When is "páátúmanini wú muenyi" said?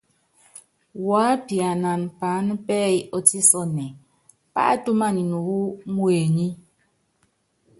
4.53-6.47